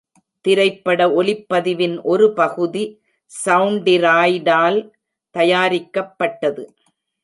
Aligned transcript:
திரைப்பட 0.45 0.99
ஒலிப்பதிவின் 1.19 1.95
ஒரு 2.03 2.27
பகுதி 2.33 2.83
சவுண்ட்டிராய்டால் 3.31 4.79
தயாரிக்கப்பட்டது. 5.35 6.63